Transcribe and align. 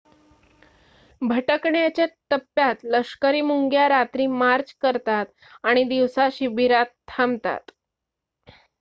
भटकण्याच्या 1.21 2.05
टप्प्यात 2.29 2.85
लष्करी 2.85 3.41
मुंग्या 3.41 3.87
रात्री 3.89 4.27
मार्च 4.27 4.73
करतात 4.81 5.25
आणि 5.63 5.83
दिवसा 5.85 6.27
शिबिरात 6.31 6.85
थांबतात 7.07 7.71